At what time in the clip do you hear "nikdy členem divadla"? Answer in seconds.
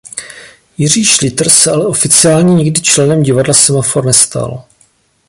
2.55-3.53